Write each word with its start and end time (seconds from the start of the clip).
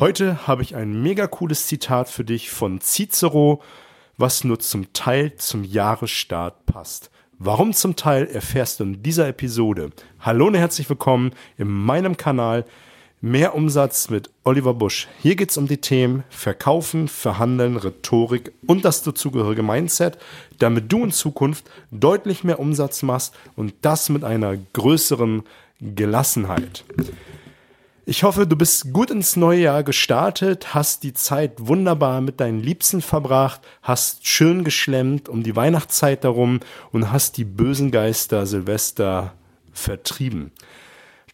Heute 0.00 0.46
habe 0.46 0.62
ich 0.62 0.76
ein 0.76 1.02
mega 1.02 1.26
cooles 1.26 1.66
Zitat 1.66 2.08
für 2.08 2.24
dich 2.24 2.50
von 2.50 2.80
Cicero, 2.80 3.62
was 4.16 4.44
nur 4.44 4.58
zum 4.58 4.94
Teil 4.94 5.36
zum 5.36 5.62
Jahresstart 5.62 6.64
passt. 6.64 7.10
Warum 7.38 7.74
zum 7.74 7.96
Teil 7.96 8.24
erfährst 8.24 8.80
du 8.80 8.84
in 8.84 9.02
dieser 9.02 9.28
Episode. 9.28 9.90
Hallo 10.18 10.46
und 10.46 10.54
herzlich 10.54 10.88
willkommen 10.88 11.32
in 11.58 11.68
meinem 11.68 12.16
Kanal 12.16 12.64
Mehr 13.20 13.54
Umsatz 13.54 14.08
mit 14.08 14.30
Oliver 14.42 14.72
Busch. 14.72 15.06
Hier 15.20 15.36
geht 15.36 15.50
es 15.50 15.58
um 15.58 15.68
die 15.68 15.82
Themen 15.82 16.24
Verkaufen, 16.30 17.06
Verhandeln, 17.06 17.76
Rhetorik 17.76 18.52
und 18.66 18.86
das 18.86 19.02
dazugehörige 19.02 19.62
Mindset, 19.62 20.16
damit 20.58 20.90
du 20.90 21.04
in 21.04 21.12
Zukunft 21.12 21.70
deutlich 21.90 22.42
mehr 22.42 22.58
Umsatz 22.58 23.02
machst 23.02 23.34
und 23.54 23.74
das 23.82 24.08
mit 24.08 24.24
einer 24.24 24.56
größeren 24.72 25.42
Gelassenheit. 25.82 26.84
Ich 28.06 28.22
hoffe, 28.22 28.46
du 28.46 28.56
bist 28.56 28.92
gut 28.92 29.10
ins 29.10 29.36
neue 29.36 29.60
Jahr 29.60 29.82
gestartet, 29.82 30.74
hast 30.74 31.02
die 31.02 31.12
Zeit 31.12 31.52
wunderbar 31.58 32.22
mit 32.22 32.40
deinen 32.40 32.60
Liebsten 32.60 33.02
verbracht, 33.02 33.60
hast 33.82 34.26
schön 34.26 34.64
geschlemmt 34.64 35.28
um 35.28 35.42
die 35.42 35.54
Weihnachtszeit 35.54 36.24
darum 36.24 36.60
und 36.92 37.12
hast 37.12 37.36
die 37.36 37.44
bösen 37.44 37.90
Geister 37.90 38.46
Silvester 38.46 39.34
vertrieben. 39.72 40.50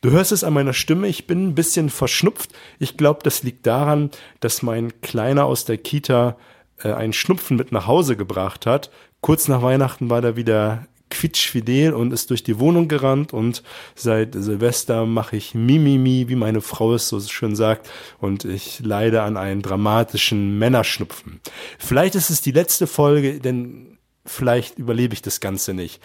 Du 0.01 0.11
hörst 0.11 0.33
es 0.33 0.45
an 0.45 0.55
meiner 0.55 0.73
Stimme, 0.73 1.07
ich 1.07 1.27
bin 1.27 1.49
ein 1.49 1.55
bisschen 1.55 1.89
verschnupft. 1.89 2.51
Ich 2.79 2.97
glaube, 2.97 3.21
das 3.23 3.45
liegt 3.45 3.67
daran, 3.67 4.11
dass 4.41 4.63
mein 4.63 5.01
Kleiner 5.01 5.45
aus 5.45 5.65
der 5.65 5.79
Kita 5.79 6.37
äh, 6.83 6.93
einen 6.93 7.13
Schnupfen 7.13 7.57
mit 7.57 7.71
nach 7.73 7.87
Hause 7.87 8.17
gebracht 8.17 8.67
hat. 8.67 8.91
Kurz 9.21 9.49
nach 9.49 9.63
Weihnachten 9.63 10.11
war 10.11 10.23
er 10.23 10.37
wieder 10.37 10.87
quietschfidel 11.11 11.95
und 11.95 12.13
ist 12.13 12.31
durch 12.31 12.43
die 12.43 12.59
Wohnung 12.59 12.89
gerannt 12.89 13.33
und 13.33 13.63
seit 13.95 14.35
Silvester 14.35 15.07
mache 15.07 15.37
ich 15.37 15.55
Mimimi, 15.55 16.29
wie 16.29 16.37
meine 16.37 16.61
Frau 16.61 16.95
es 16.95 17.09
so 17.09 17.21
schön 17.21 17.55
sagt, 17.57 17.89
und 18.19 18.45
ich 18.45 18.81
leide 18.81 19.23
an 19.23 19.37
einem 19.37 19.63
dramatischen 19.63 20.59
Männerschnupfen. 20.59 21.41
Vielleicht 21.79 22.15
ist 22.15 22.31
es 22.31 22.41
die 22.41 22.53
letzte 22.53 22.87
Folge, 22.87 23.41
denn 23.41 23.99
vielleicht 24.25 24.79
überlebe 24.79 25.15
ich 25.15 25.23
das 25.23 25.41
Ganze 25.41 25.75
nicht. 25.75 26.01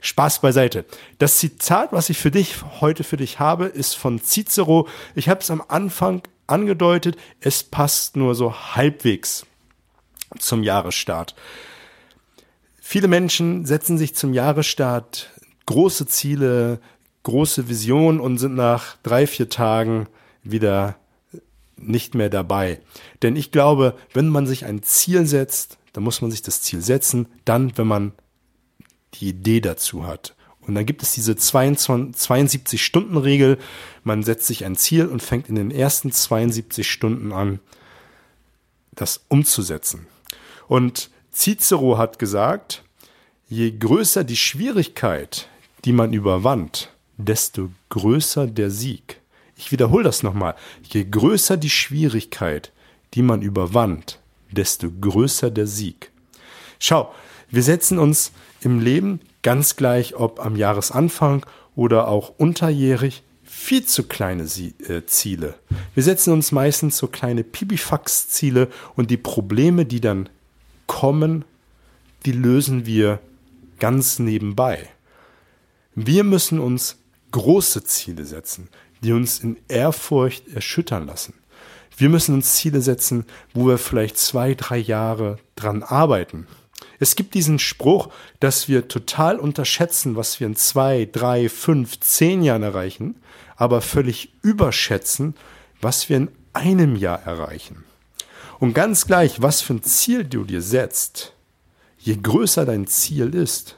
Spaß 0.00 0.40
beiseite. 0.40 0.84
Das 1.18 1.38
Zitat, 1.38 1.92
was 1.92 2.08
ich 2.08 2.18
für 2.18 2.30
dich 2.30 2.56
heute 2.80 3.02
für 3.02 3.16
dich 3.16 3.40
habe, 3.40 3.66
ist 3.66 3.94
von 3.94 4.20
Cicero. 4.20 4.88
Ich 5.14 5.28
habe 5.28 5.40
es 5.40 5.50
am 5.50 5.62
Anfang 5.66 6.22
angedeutet, 6.46 7.16
es 7.40 7.64
passt 7.64 8.16
nur 8.16 8.34
so 8.34 8.54
halbwegs 8.54 9.44
zum 10.38 10.62
Jahresstart. 10.62 11.34
Viele 12.90 13.06
Menschen 13.06 13.66
setzen 13.66 13.98
sich 13.98 14.14
zum 14.14 14.32
Jahresstart 14.32 15.30
große 15.66 16.06
Ziele, 16.06 16.80
große 17.22 17.68
Visionen 17.68 18.18
und 18.18 18.38
sind 18.38 18.54
nach 18.54 18.96
drei, 19.02 19.26
vier 19.26 19.50
Tagen 19.50 20.06
wieder 20.42 20.96
nicht 21.76 22.14
mehr 22.14 22.30
dabei. 22.30 22.80
Denn 23.20 23.36
ich 23.36 23.50
glaube, 23.50 23.94
wenn 24.14 24.30
man 24.30 24.46
sich 24.46 24.64
ein 24.64 24.82
Ziel 24.82 25.26
setzt, 25.26 25.76
dann 25.92 26.02
muss 26.02 26.22
man 26.22 26.30
sich 26.30 26.40
das 26.40 26.62
Ziel 26.62 26.80
setzen. 26.80 27.28
Dann, 27.44 27.76
wenn 27.76 27.88
man 27.88 28.12
die 29.12 29.28
Idee 29.28 29.60
dazu 29.60 30.06
hat. 30.06 30.34
Und 30.62 30.74
dann 30.74 30.86
gibt 30.86 31.02
es 31.02 31.12
diese 31.12 31.32
72-Stunden-Regel. 31.32 33.58
Man 34.02 34.22
setzt 34.22 34.46
sich 34.46 34.64
ein 34.64 34.76
Ziel 34.76 35.08
und 35.08 35.22
fängt 35.22 35.50
in 35.50 35.56
den 35.56 35.70
ersten 35.70 36.10
72 36.10 36.90
Stunden 36.90 37.32
an, 37.32 37.60
das 38.92 39.26
umzusetzen. 39.28 40.06
Und 40.68 41.10
Cicero 41.38 41.96
hat 41.98 42.18
gesagt, 42.18 42.82
je 43.48 43.70
größer 43.70 44.24
die 44.24 44.36
Schwierigkeit, 44.36 45.48
die 45.84 45.92
man 45.92 46.12
überwand, 46.12 46.90
desto 47.16 47.70
größer 47.90 48.48
der 48.48 48.72
Sieg. 48.72 49.20
Ich 49.54 49.70
wiederhole 49.70 50.02
das 50.02 50.24
nochmal. 50.24 50.56
Je 50.82 51.04
größer 51.04 51.56
die 51.56 51.70
Schwierigkeit, 51.70 52.72
die 53.14 53.22
man 53.22 53.42
überwand, 53.42 54.18
desto 54.50 54.90
größer 54.90 55.52
der 55.52 55.68
Sieg. 55.68 56.10
Schau, 56.80 57.14
wir 57.50 57.62
setzen 57.62 58.00
uns 58.00 58.32
im 58.60 58.80
Leben, 58.80 59.20
ganz 59.42 59.76
gleich 59.76 60.16
ob 60.16 60.44
am 60.44 60.56
Jahresanfang 60.56 61.46
oder 61.76 62.08
auch 62.08 62.32
unterjährig, 62.36 63.22
viel 63.44 63.84
zu 63.84 64.08
kleine 64.08 64.42
äh, 64.42 65.06
Ziele. 65.06 65.54
Wir 65.94 66.02
setzen 66.02 66.32
uns 66.32 66.50
meistens 66.50 66.98
so 66.98 67.06
kleine 67.06 67.44
Pipifax-Ziele 67.44 68.66
und 68.96 69.12
die 69.12 69.16
Probleme, 69.16 69.86
die 69.86 70.00
dann 70.00 70.28
kommen, 70.88 71.44
die 72.26 72.32
lösen 72.32 72.84
wir 72.84 73.20
ganz 73.78 74.18
nebenbei. 74.18 74.88
Wir 75.94 76.24
müssen 76.24 76.58
uns 76.58 76.96
große 77.30 77.84
Ziele 77.84 78.24
setzen, 78.24 78.68
die 79.02 79.12
uns 79.12 79.38
in 79.38 79.56
Ehrfurcht 79.68 80.48
erschüttern 80.48 81.06
lassen. 81.06 81.34
Wir 81.96 82.08
müssen 82.08 82.34
uns 82.34 82.54
Ziele 82.54 82.80
setzen, 82.80 83.24
wo 83.54 83.66
wir 83.66 83.78
vielleicht 83.78 84.18
zwei, 84.18 84.54
drei 84.54 84.78
Jahre 84.78 85.38
dran 85.54 85.82
arbeiten. 85.82 86.46
Es 87.00 87.16
gibt 87.16 87.34
diesen 87.34 87.58
Spruch, 87.58 88.08
dass 88.40 88.68
wir 88.68 88.88
total 88.88 89.38
unterschätzen, 89.38 90.16
was 90.16 90.40
wir 90.40 90.46
in 90.46 90.56
zwei, 90.56 91.08
drei, 91.10 91.48
fünf, 91.48 92.00
zehn 92.00 92.42
Jahren 92.42 92.62
erreichen, 92.62 93.16
aber 93.56 93.80
völlig 93.80 94.32
überschätzen, 94.42 95.34
was 95.80 96.08
wir 96.08 96.16
in 96.16 96.30
einem 96.52 96.96
Jahr 96.96 97.22
erreichen. 97.22 97.84
Und 98.60 98.74
ganz 98.74 99.06
gleich, 99.06 99.40
was 99.40 99.60
für 99.60 99.74
ein 99.74 99.82
Ziel 99.82 100.24
du 100.24 100.44
dir 100.44 100.62
setzt, 100.62 101.32
je 101.98 102.16
größer 102.16 102.64
dein 102.66 102.86
Ziel 102.86 103.34
ist, 103.34 103.76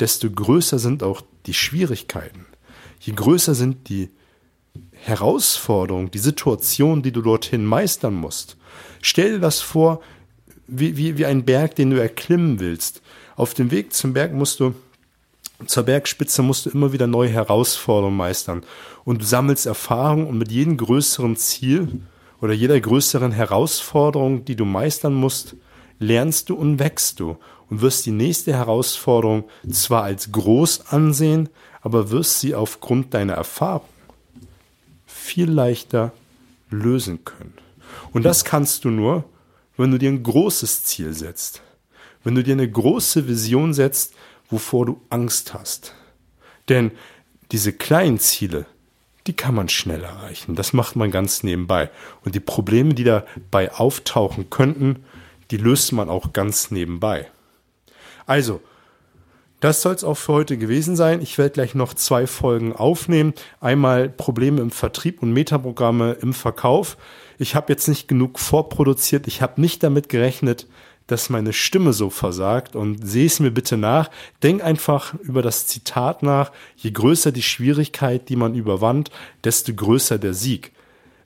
desto 0.00 0.30
größer 0.30 0.78
sind 0.78 1.02
auch 1.02 1.22
die 1.46 1.54
Schwierigkeiten. 1.54 2.46
Je 3.00 3.14
größer 3.14 3.54
sind 3.54 3.88
die 3.88 4.10
Herausforderungen, 4.92 6.10
die 6.10 6.18
Situation, 6.18 7.02
die 7.02 7.12
du 7.12 7.22
dorthin 7.22 7.64
meistern 7.64 8.14
musst. 8.14 8.56
Stell 9.00 9.32
dir 9.32 9.40
das 9.40 9.60
vor, 9.60 10.02
wie, 10.66 10.96
wie, 10.96 11.18
wie 11.18 11.26
ein 11.26 11.44
Berg, 11.44 11.74
den 11.74 11.90
du 11.90 12.00
erklimmen 12.00 12.60
willst. 12.60 13.02
Auf 13.36 13.54
dem 13.54 13.70
Weg 13.70 13.92
zum 13.92 14.12
Berg 14.12 14.32
musst 14.32 14.60
du, 14.60 14.74
zur 15.66 15.82
Bergspitze 15.82 16.42
musst 16.42 16.66
du 16.66 16.70
immer 16.70 16.92
wieder 16.92 17.06
neue 17.06 17.30
Herausforderungen 17.30 18.16
meistern. 18.16 18.64
Und 19.04 19.22
du 19.22 19.26
sammelst 19.26 19.66
Erfahrung 19.66 20.26
und 20.26 20.38
mit 20.38 20.52
jedem 20.52 20.76
größeren 20.76 21.36
Ziel 21.36 22.02
oder 22.42 22.52
jeder 22.52 22.78
größeren 22.78 23.30
Herausforderung, 23.30 24.44
die 24.44 24.56
du 24.56 24.64
meistern 24.64 25.14
musst, 25.14 25.54
lernst 26.00 26.50
du 26.50 26.56
und 26.56 26.80
wächst 26.80 27.20
du 27.20 27.38
und 27.70 27.80
wirst 27.80 28.04
die 28.04 28.10
nächste 28.10 28.52
Herausforderung 28.52 29.44
zwar 29.70 30.02
als 30.02 30.32
groß 30.32 30.88
ansehen, 30.88 31.48
aber 31.80 32.10
wirst 32.10 32.40
sie 32.40 32.56
aufgrund 32.56 33.14
deiner 33.14 33.34
Erfahrung 33.34 33.88
viel 35.06 35.48
leichter 35.48 36.12
lösen 36.68 37.24
können. 37.24 37.54
Und 38.12 38.24
das 38.24 38.44
kannst 38.44 38.84
du 38.84 38.90
nur, 38.90 39.24
wenn 39.76 39.92
du 39.92 39.98
dir 39.98 40.10
ein 40.10 40.22
großes 40.22 40.82
Ziel 40.82 41.14
setzt, 41.14 41.62
wenn 42.24 42.34
du 42.34 42.42
dir 42.42 42.54
eine 42.54 42.68
große 42.68 43.28
Vision 43.28 43.72
setzt, 43.72 44.14
wovor 44.50 44.86
du 44.86 45.00
Angst 45.10 45.54
hast. 45.54 45.94
Denn 46.68 46.90
diese 47.52 47.72
kleinen 47.72 48.18
Ziele, 48.18 48.66
die 49.26 49.34
kann 49.34 49.54
man 49.54 49.68
schnell 49.68 50.02
erreichen. 50.02 50.54
Das 50.54 50.72
macht 50.72 50.96
man 50.96 51.10
ganz 51.10 51.42
nebenbei. 51.42 51.90
Und 52.24 52.34
die 52.34 52.40
Probleme, 52.40 52.94
die 52.94 53.04
dabei 53.04 53.72
auftauchen 53.72 54.50
könnten, 54.50 55.04
die 55.50 55.56
löst 55.56 55.92
man 55.92 56.08
auch 56.08 56.32
ganz 56.32 56.70
nebenbei. 56.70 57.30
Also, 58.26 58.60
das 59.60 59.80
soll 59.80 59.94
es 59.94 60.02
auch 60.02 60.16
für 60.16 60.32
heute 60.32 60.58
gewesen 60.58 60.96
sein. 60.96 61.22
Ich 61.22 61.38
werde 61.38 61.52
gleich 61.52 61.76
noch 61.76 61.94
zwei 61.94 62.26
Folgen 62.26 62.72
aufnehmen. 62.72 63.32
Einmal 63.60 64.08
Probleme 64.08 64.60
im 64.60 64.72
Vertrieb 64.72 65.22
und 65.22 65.32
Metaprogramme 65.32 66.16
im 66.20 66.32
Verkauf. 66.32 66.96
Ich 67.38 67.54
habe 67.54 67.72
jetzt 67.72 67.86
nicht 67.86 68.08
genug 68.08 68.40
vorproduziert. 68.40 69.28
Ich 69.28 69.40
habe 69.40 69.60
nicht 69.60 69.84
damit 69.84 70.08
gerechnet, 70.08 70.66
dass 71.06 71.30
meine 71.30 71.52
Stimme 71.52 71.92
so 71.92 72.10
versagt 72.10 72.76
und 72.76 73.06
sehe 73.06 73.26
es 73.26 73.40
mir 73.40 73.50
bitte 73.50 73.76
nach. 73.76 74.10
Denk 74.42 74.62
einfach 74.62 75.14
über 75.14 75.42
das 75.42 75.66
Zitat 75.66 76.22
nach. 76.22 76.52
Je 76.76 76.90
größer 76.90 77.32
die 77.32 77.42
Schwierigkeit, 77.42 78.28
die 78.28 78.36
man 78.36 78.54
überwand, 78.54 79.10
desto 79.44 79.74
größer 79.74 80.18
der 80.18 80.34
Sieg. 80.34 80.72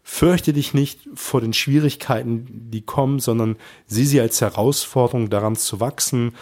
Fürchte 0.02 0.52
dich 0.52 0.72
nicht 0.72 1.00
vor 1.14 1.40
den 1.40 1.52
Schwierigkeiten, 1.52 2.46
die 2.70 2.82
kommen, 2.82 3.18
sondern 3.18 3.56
sieh 3.86 4.04
sie 4.04 4.20
als 4.20 4.40
Herausforderung, 4.40 5.30
daran 5.30 5.56
zu 5.56 5.80
wachsen, 5.80 6.34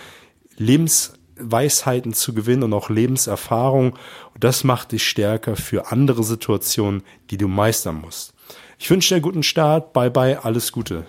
Lebens 0.56 1.14
Weisheiten 1.36 2.12
zu 2.12 2.34
gewinnen 2.34 2.62
und 2.62 2.72
auch 2.74 2.90
Lebenserfahrung. 2.90 3.92
Und 4.34 4.44
das 4.44 4.64
macht 4.64 4.92
dich 4.92 5.06
stärker 5.06 5.56
für 5.56 5.90
andere 5.90 6.22
Situationen, 6.22 7.02
die 7.30 7.38
du 7.38 7.48
meistern 7.48 8.00
musst. 8.00 8.34
Ich 8.78 8.90
wünsche 8.90 9.08
dir 9.08 9.14
einen 9.16 9.22
guten 9.22 9.42
Start. 9.42 9.92
Bye 9.92 10.10
bye, 10.10 10.44
alles 10.44 10.72
Gute. 10.72 11.06